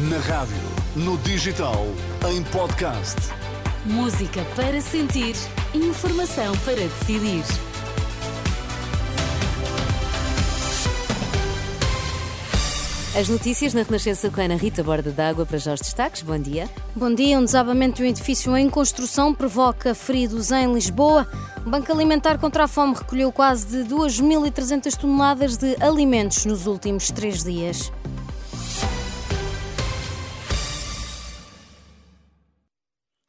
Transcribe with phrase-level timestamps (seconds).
[0.00, 0.54] Na rádio,
[0.94, 1.84] no digital,
[2.30, 3.16] em podcast.
[3.84, 5.34] Música para sentir,
[5.74, 7.42] informação para decidir.
[13.18, 16.22] As notícias na Renascença com a Ana Rita Borda d'Água para já os destaques.
[16.22, 16.70] Bom dia.
[16.94, 17.36] Bom dia.
[17.36, 21.26] Um desabamento de um edifício em construção provoca feridos em Lisboa.
[21.66, 27.10] O Banco Alimentar contra a Fome recolheu quase de 2.300 toneladas de alimentos nos últimos
[27.10, 27.90] três dias.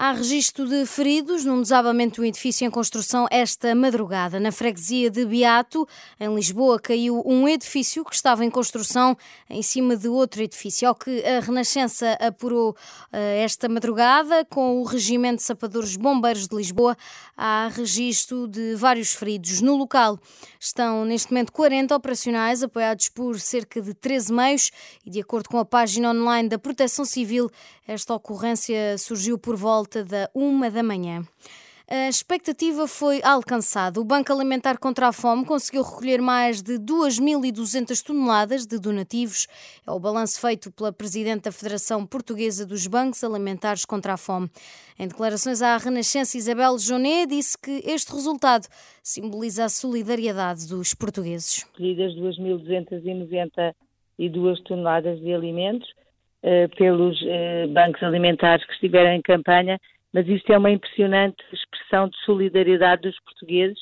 [0.02, 4.40] Há registro de feridos num desabamento de um edifício em construção esta madrugada.
[4.40, 5.86] Na freguesia de Beato,
[6.18, 9.18] em Lisboa, caiu um edifício que estava em construção
[9.50, 10.88] em cima de outro edifício.
[10.88, 12.76] Ao que a Renascença apurou uh,
[13.12, 16.96] esta madrugada, com o Regimento de Sapadores Bombeiros de Lisboa,
[17.36, 19.60] há registro de vários feridos.
[19.60, 20.18] No local
[20.58, 24.72] estão neste momento 40 operacionais, apoiados por cerca de 13 meios,
[25.06, 27.52] e de acordo com a página online da Proteção Civil,
[27.90, 31.24] esta ocorrência surgiu por volta da uma da manhã.
[31.88, 34.00] A expectativa foi alcançada.
[34.00, 39.48] O Banco Alimentar contra a Fome conseguiu recolher mais de 2.200 toneladas de donativos.
[39.88, 44.52] É o balanço feito pela Presidente da Federação Portuguesa dos Bancos Alimentares contra a Fome.
[45.00, 48.68] Em declarações à Renascença, Isabel Jonet disse que este resultado
[49.02, 51.66] simboliza a solidariedade dos portugueses.
[51.74, 55.90] Recolhidas 2.292 toneladas de alimentos
[56.78, 59.80] pelos uh, bancos alimentares que estiveram em campanha,
[60.14, 63.80] mas isto é uma impressionante expressão de solidariedade dos portugueses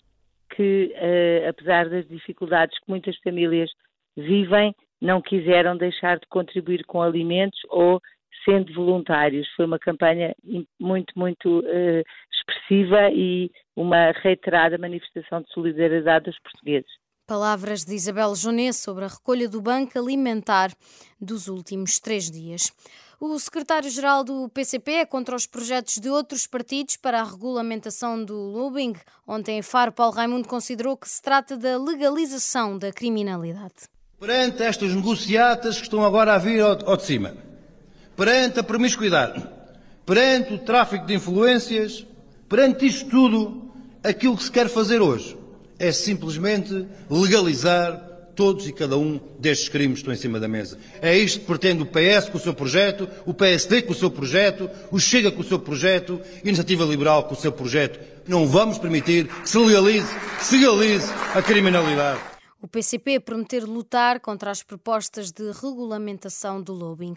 [0.56, 3.70] que, uh, apesar das dificuldades que muitas famílias
[4.16, 8.02] vivem, não quiseram deixar de contribuir com alimentos ou
[8.44, 9.48] sendo voluntários.
[9.56, 10.34] Foi uma campanha
[10.80, 11.64] muito, muito
[12.34, 16.90] expressiva e uma reiterada manifestação de solidariedade dos portugueses.
[17.28, 20.72] Palavras de Isabel Jonet sobre a recolha do Banco Alimentar
[21.20, 22.72] dos últimos três dias.
[23.20, 28.34] O secretário-geral do PCP é contra os projetos de outros partidos para a regulamentação do
[28.34, 28.96] lobbying.
[29.28, 33.90] Ontem, em Faro, Paulo Raimundo considerou que se trata da legalização da criminalidade.
[34.18, 37.36] Perante estas negociatas que estão agora a vir ao, de cima,
[38.16, 39.46] perante a promiscuidade,
[40.06, 42.08] perante o tráfico de influências,
[42.48, 43.70] perante isto tudo,
[44.02, 45.38] aquilo que se quer fazer hoje
[45.80, 50.78] é simplesmente legalizar todos e cada um destes crimes que estão em cima da mesa.
[51.02, 54.12] É isto que pretende o PS com o seu projeto, o PSD com o seu
[54.12, 58.00] projeto, o Chega com o seu projeto, a Iniciativa Liberal com o seu projeto.
[58.28, 60.08] Não vamos permitir que se legalize,
[60.40, 67.16] se legalize a criminalidade o PCP prometer lutar contra as propostas de regulamentação do lobbying.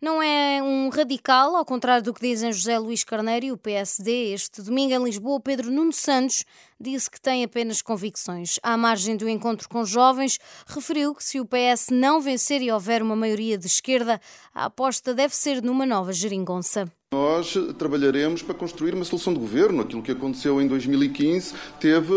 [0.00, 4.32] Não é um radical, ao contrário do que dizem José Luís Carneiro e o PSD.
[4.32, 6.44] Este domingo em Lisboa, Pedro Nuno Santos
[6.78, 8.58] disse que tem apenas convicções.
[8.62, 13.02] À margem do encontro com jovens, referiu que se o PS não vencer e houver
[13.02, 14.20] uma maioria de esquerda,
[14.54, 16.90] a aposta deve ser numa nova geringonça.
[17.14, 19.82] Nós trabalharemos para construir uma solução de governo.
[19.82, 22.12] Aquilo que aconteceu em 2015 teve,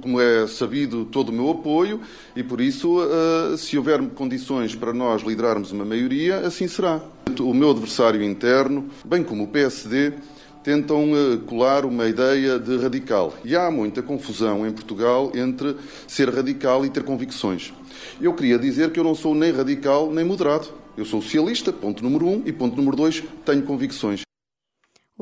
[0.00, 2.00] como é sabido, todo o meu apoio
[2.34, 7.02] e, por isso, eh, se houver condições para nós liderarmos uma maioria, assim será.
[7.38, 10.14] O meu adversário interno, bem como o PSD,
[10.64, 13.34] tentam eh, colar uma ideia de radical.
[13.44, 15.76] E há muita confusão em Portugal entre
[16.06, 17.74] ser radical e ter convicções.
[18.18, 20.68] Eu queria dizer que eu não sou nem radical nem moderado.
[20.96, 24.22] Eu sou socialista, ponto número um, e ponto número dois, tenho convicções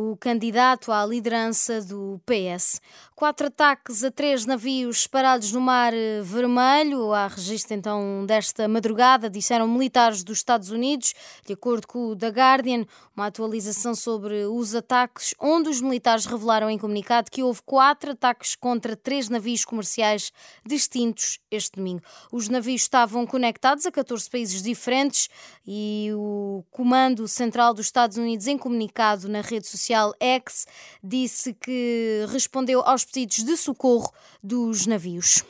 [0.01, 2.81] o candidato à liderança do PS.
[3.17, 5.93] Quatro ataques a três navios parados no Mar
[6.23, 11.15] Vermelho, há registro então desta madrugada, disseram militares dos Estados Unidos,
[11.45, 16.71] de acordo com o The Guardian, uma atualização sobre os ataques, onde os militares revelaram
[16.71, 20.31] em comunicado que houve quatro ataques contra três navios comerciais
[20.65, 22.03] distintos este domingo.
[22.31, 25.29] Os navios estavam conectados a 14 países diferentes
[25.67, 30.67] e o Comando Central dos Estados Unidos, em comunicado na rede social, social X
[31.03, 34.13] disse que respondeu aos pedidos de socorro
[34.43, 35.43] dos navios.